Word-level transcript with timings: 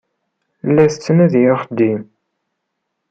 La 0.73 0.85
tettnadi 0.91 1.41
axeddim. 1.53 2.01